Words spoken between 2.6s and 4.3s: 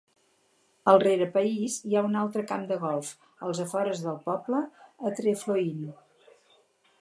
de golf, als afores del